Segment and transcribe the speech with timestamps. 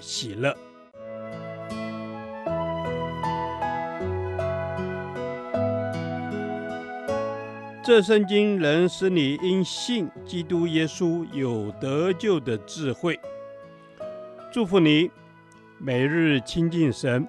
[0.00, 0.56] 喜乐。
[7.82, 13.18] 这圣经能使你因信基督耶稣有得救的智慧。
[14.52, 15.10] 祝福你，
[15.78, 17.26] 每日亲近神，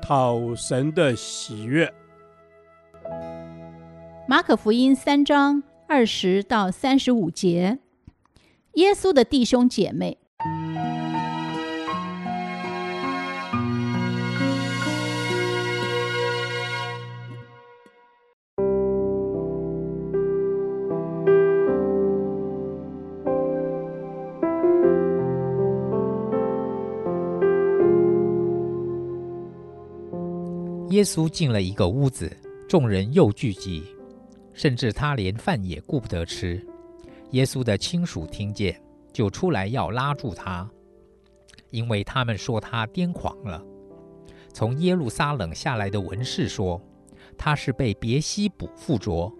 [0.00, 1.92] 讨神的喜悦。
[4.26, 7.78] 马可福音三章二十到三十五节，
[8.74, 10.16] 耶稣的弟兄姐妹。
[30.90, 32.36] 耶稣进了一个屋子，
[32.68, 33.84] 众人又聚集，
[34.52, 36.60] 甚至他连饭也顾不得吃。
[37.30, 40.68] 耶稣的亲属听见，就出来要拉住他，
[41.70, 43.64] 因为他们说他癫狂了。
[44.52, 46.82] 从耶路撒冷下来的文士说，
[47.38, 49.32] 他是被别西卜附着，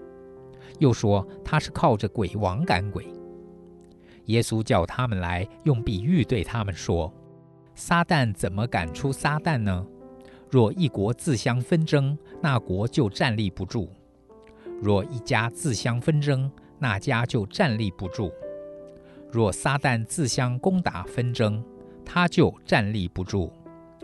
[0.78, 3.04] 又说他是靠着鬼王赶鬼。
[4.26, 7.12] 耶稣叫他们来，用比喻对他们说：
[7.74, 9.84] 撒旦怎么赶出撒旦呢？
[10.50, 13.88] 若一国自相纷争，那国就站立不住；
[14.82, 18.32] 若一家自相纷争，那家就站立不住；
[19.30, 21.62] 若撒旦自相攻打纷争，
[22.04, 23.52] 他就站立不住，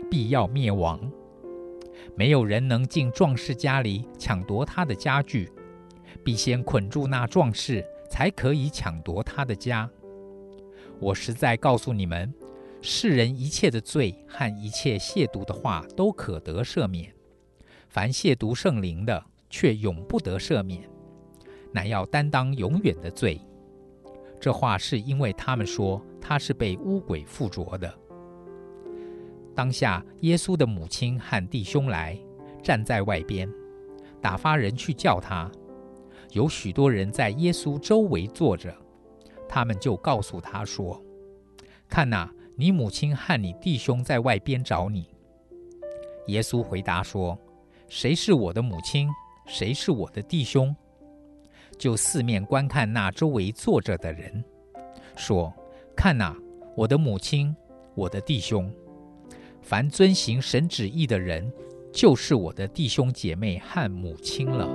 [0.09, 0.97] 必要灭亡。
[2.15, 5.51] 没有人能进壮士家里抢夺他的家具，
[6.23, 9.89] 必先捆住那壮士，才可以抢夺他的家。
[10.99, 12.33] 我实在告诉你们。
[12.81, 17.11] 世人一切的罪和一切亵渎的话都可得赦免，
[17.89, 20.87] 凡亵渎圣灵的，却永不得赦免，
[21.73, 23.41] 乃要担当永远的罪。
[24.39, 27.93] 这话是因为他们说他是被污鬼附着的。
[29.55, 32.17] 当下，耶稣的母亲和弟兄来，
[32.61, 33.51] 站在外边，
[34.21, 35.51] 打发人去叫他。
[36.31, 38.73] 有许多人在耶稣周围坐着，
[39.49, 41.03] 他们就告诉他说
[41.89, 45.07] ：“看哪。”你母亲和你弟兄在外边找你。
[46.25, 47.37] 耶稣回答说
[47.87, 49.07] ：“谁是我的母亲？
[49.45, 50.75] 谁是我的弟兄？”
[51.77, 54.43] 就四面观看那周围坐着的人，
[55.15, 55.53] 说
[55.95, 56.35] ：“看哪，
[56.75, 57.55] 我的母亲，
[57.93, 58.73] 我的弟兄。
[59.61, 61.53] 凡遵行神旨意的人，
[61.93, 64.67] 就是我的弟兄姐妹和母亲了。”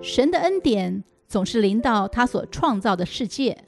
[0.00, 3.64] 神的恩典总是临到他所创造的世界。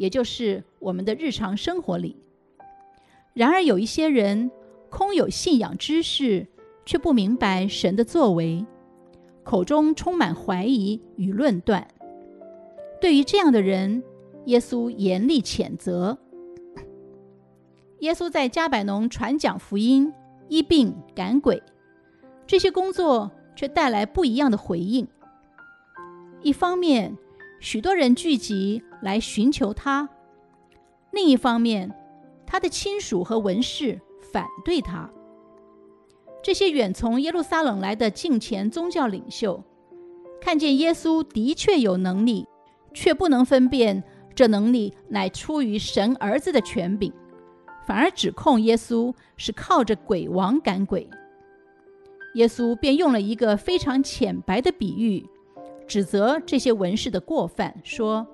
[0.00, 2.16] 也就是我们的日常生活里，
[3.34, 4.50] 然而有一些人
[4.88, 6.46] 空有信仰知识，
[6.86, 8.64] 却不明白神的作为，
[9.44, 11.86] 口中充满怀疑与论断。
[12.98, 14.02] 对于这样的人，
[14.46, 16.16] 耶稣严厉谴责。
[17.98, 20.10] 耶稣在加百农传讲福音、
[20.48, 21.62] 医病赶鬼，
[22.46, 25.06] 这些工作却带来不一样的回应。
[26.40, 27.18] 一方面，
[27.60, 30.08] 许多人聚集来寻求他；
[31.10, 31.94] 另一方面，
[32.46, 34.00] 他的亲属和文士
[34.32, 35.10] 反对他。
[36.42, 39.62] 这些远从耶路撒冷来的近前宗教领袖，
[40.40, 42.46] 看见耶稣的确有能力，
[42.94, 44.02] 却不能分辨
[44.34, 47.12] 这能力乃出于神儿子的权柄，
[47.86, 51.08] 反而指控耶稣是靠着鬼王赶鬼。
[52.34, 55.28] 耶稣便用了一个非常浅白的比喻。
[55.86, 58.24] 指责这些文士的过犯，说：“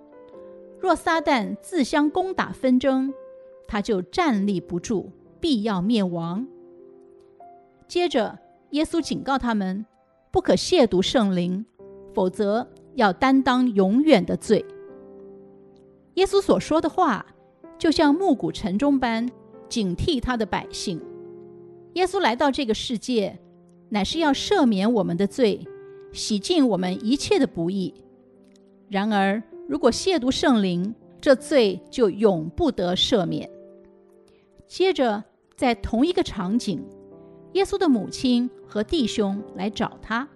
[0.80, 3.12] 若撒旦自相攻打纷争，
[3.66, 6.46] 他就站立不住，必要灭亡。”
[7.88, 8.38] 接着，
[8.70, 9.86] 耶稣警告他们，
[10.30, 11.64] 不可亵渎圣灵，
[12.12, 14.64] 否则要担当永远的罪。
[16.14, 17.26] 耶稣所说的话，
[17.78, 19.28] 就像暮鼓晨钟般
[19.68, 21.00] 警惕他的百姓。
[21.94, 23.38] 耶稣来到这个世界，
[23.88, 25.66] 乃是要赦免我们的罪。
[26.12, 27.92] 洗净我们一切的不义。
[28.88, 33.50] 然而，如果亵渎圣灵，这罪就永不得赦免。
[34.66, 35.24] 接着，
[35.56, 36.84] 在同一个场景，
[37.52, 40.28] 耶稣的母亲和弟兄来找他。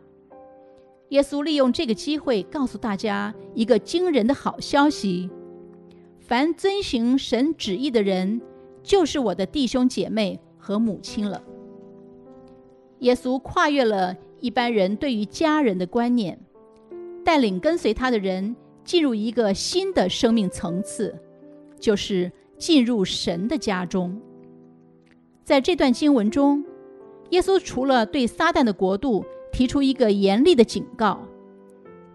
[1.11, 5.29] 耶稣利用这个机会告诉大家一个惊人的好消息：
[6.21, 8.41] 凡遵行神旨意的人，
[8.83, 11.43] 就是我的弟兄姐妹和母亲了。
[13.01, 16.39] 耶稣跨越了一般人对于家人的观念，
[17.25, 18.55] 带领跟随他的人
[18.85, 21.15] 进入一个新的生命层次，
[21.79, 24.21] 就是进入神的家中。
[25.45, 26.65] 在这段经文中，
[27.31, 31.21] 耶稣除了对撒旦的国度提出一个严厉的警告，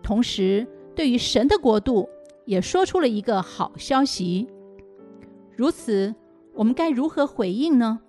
[0.01, 0.65] 同时
[0.95, 2.07] 对于神的国度
[2.45, 4.47] 也说出了一个好消息。
[5.55, 6.13] 如此，
[6.53, 7.99] 我们该如何回应呢？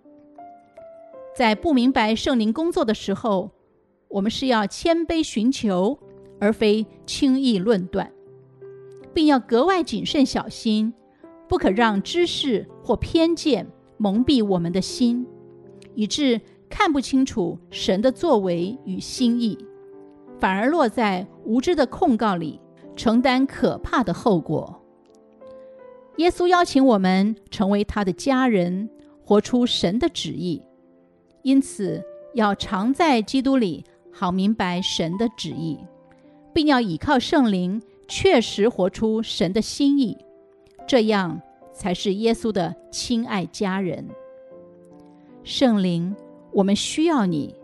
[1.35, 3.51] 在不明白圣灵工作的时候，
[4.09, 5.99] 我们是要谦卑寻求，
[6.41, 8.13] 而非轻易论断，
[9.17, 10.93] 并要格外谨慎小心，
[11.49, 13.67] 不可让知识或偏见。
[13.97, 15.27] 蒙蔽我们的心，
[15.95, 19.57] 以致看不清楚神的作为与心意，
[20.39, 22.61] 反而落在无知的控告里，
[22.95, 24.83] 承担可怕的后果。
[26.19, 28.91] 耶稣邀请我们成为他的家人，
[29.25, 30.61] 活出神的旨意，
[31.41, 32.05] 因此
[32.35, 35.79] 要常在基督里，好明白神的旨意，
[36.53, 40.17] 并要倚靠圣灵，确实活出神的心意，
[40.87, 41.41] 这样。
[41.79, 44.09] 才是耶稣的亲爱家人。
[45.45, 46.17] 圣灵，
[46.51, 47.55] 我们需要你，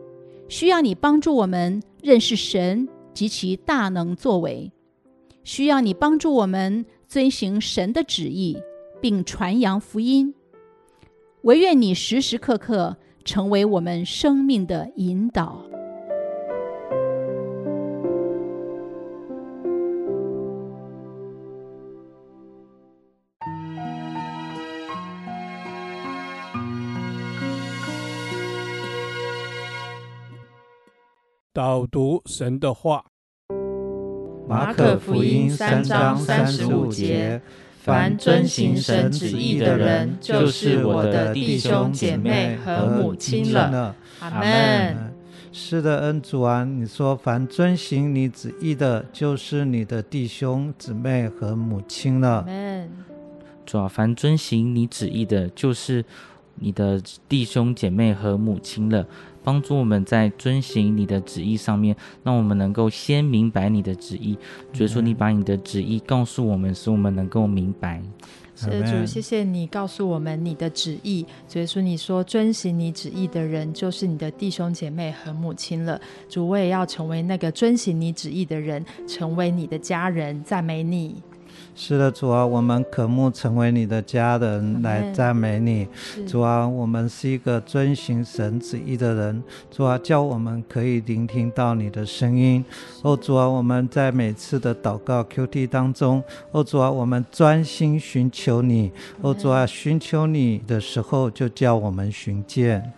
[0.51, 4.71] 需要你帮助我们认识神及其大能作为，
[5.45, 8.59] 需要你帮助我们遵行神的旨意，
[9.01, 10.35] 并传扬福音。
[11.45, 15.65] 唯愿你时时刻刻成为我们生命的引导。
[31.65, 33.05] 导读神的话，
[34.49, 37.41] 马可福音三章三十五节：
[37.79, 43.95] 凡遵行神旨意的人，就是我的弟兄姐妹和母亲了。
[44.19, 45.15] 阿门。
[45.53, 52.45] 是的，恩主啊，你说凡遵行你旨意的，就是你的弟兄姊妹和母亲了。
[53.65, 56.05] 主啊，凡遵行你旨意的，就是
[56.57, 59.07] 你的弟兄姐妹和母亲了。
[59.45, 64.39] 帮助我们在遵行你的旨意上面，让我们能够先明白你的旨意。
[64.73, 68.01] 主说，你把你的旨意告诉我们，使我们能够明白。
[68.55, 71.27] 是的，主，谢谢你告诉我们你的旨意。
[71.49, 76.01] 主说，你说遵行你旨意的人，就是你的弟兄姐妹和母亲了。
[76.29, 81.21] 主，我也要成为那个遵行你旨意的人，成为你的家人，赞美你。
[81.75, 85.89] 是的，主啊，我们渴慕成为你的家人来赞美你。
[86.27, 89.43] 主啊，我们是一个遵行神旨意的人。
[89.71, 92.65] 主啊，叫我们可以聆听到你的声音。
[93.03, 98.93] 哦，主啊，我们在每次的祷告 QT 当中，哦，主啊，我们专心寻求你。
[99.21, 102.93] 哦，主啊，寻求你的时候，就叫我们寻见。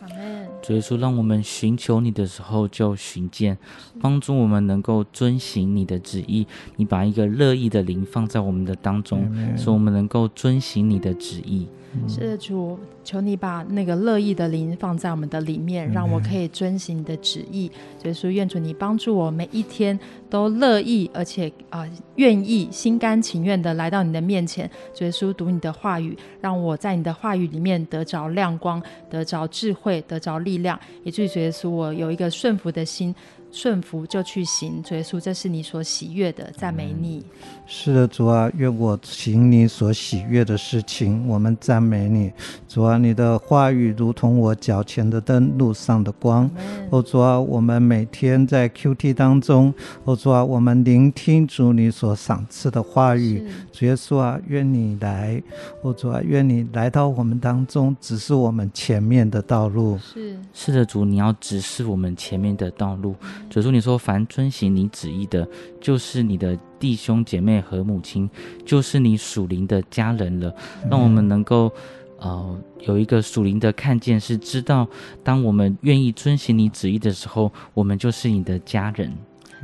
[0.64, 3.58] 主耶稣，让我们寻求你的时候就寻见，
[4.00, 6.46] 帮助我们能够遵行你的旨意。
[6.76, 11.68] 你把一个乐意的灵放在我们的当中，使我们能够遵行你的旨意。
[12.08, 17.70] 是的，主，求你把那个乐意的灵放在我们的里面，让我可以遵行你的旨意。
[18.02, 19.96] 所以说，愿主你帮助我，每一天
[20.34, 33.14] 都乐意，而且啊、愿意心甘情愿的来到你的面前，觉得读你的话语，让我在你的话语里面得着亮光，得着智慧，得着力量，以至于觉得我有一个顺服的心。
[33.54, 37.24] 顺服就去行，主耶稣，这是你所喜悦的，赞美你。
[37.66, 42.32] 是的，主啊，愿我行你所喜悦的事情，我们赞美你。
[42.68, 46.50] 主啊，你的话语如同我脚前的灯，路上的光。
[46.90, 49.72] 哦，主啊，我们每天在 QT 当中，
[50.04, 53.48] 哦，主啊，我们聆听主你所赏赐的话语。
[53.72, 55.40] 主耶稣啊，愿你来，
[55.82, 59.96] 哦，主啊，愿你来到我们当中，指示我们前面的道路。
[59.98, 63.14] 是是的，主，你要指示我们前面的道路。
[63.50, 65.46] 主主：“你说，凡遵行你旨意的，
[65.80, 68.28] 就是你的弟兄姐妹和母亲，
[68.64, 70.52] 就是你属灵的家人了。
[70.90, 71.72] 让我们能够，
[72.18, 74.88] 呃，有一个属灵的看见，是知道，
[75.22, 79.12] 当我们愿意遵行你旨意的时候，我们就是你的家人。”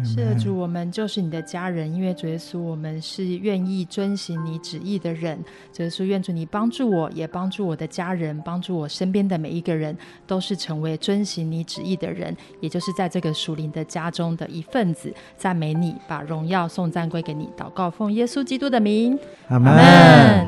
[0.05, 5.39] 是的，主，我们就是你的家人，因为主耶稣，我们是愿意遵行你旨意的人。
[5.73, 15.15] 主耶稣，愿主你帮助我，也帮助我的家人，帮助我身边的每一个人，都是成为遵行你旨意的人，也就是在这个属灵的家中的一份子。
[15.37, 17.49] 赞美你，把荣耀颂赞归给你。
[17.57, 20.47] 祷告奉耶稣基督的名，阿门。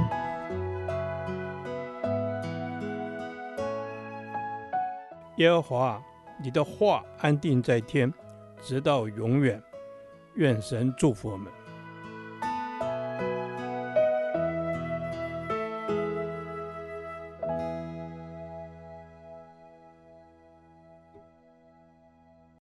[5.37, 6.03] 耶和华，
[6.43, 8.13] 你的话安定在天。
[8.63, 9.63] 直到永远，
[10.35, 11.53] 愿神祝福我们。